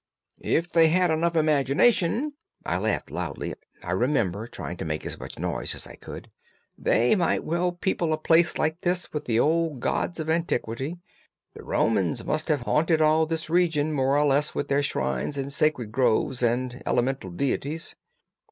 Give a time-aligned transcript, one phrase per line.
[0.39, 2.33] "If they had enough imagination,"
[2.65, 7.73] I laughed loudly—I remember trying to make as much noise as I could—"they might well
[7.73, 10.97] people a place like this with the old gods of antiquity.
[11.53, 15.53] The Romans must have haunted all this region more or less with their shrines and
[15.53, 17.95] sacred groves and elemental deities."